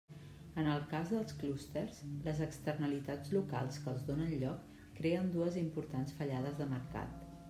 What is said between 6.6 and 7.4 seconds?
de mercat.